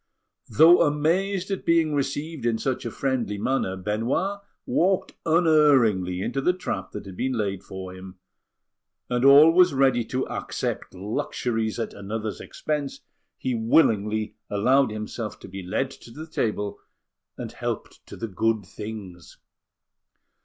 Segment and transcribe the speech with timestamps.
[0.49, 6.53] Though amazed at being received in such a friendly manner, Benoit walked unerringly into the
[6.53, 8.17] trap that had been laid for him;
[9.11, 13.01] and, always ready to accept luxuries at another's expense,
[13.37, 16.79] he willingly allowed himself to be led to the table
[17.37, 19.37] and helped to the good things.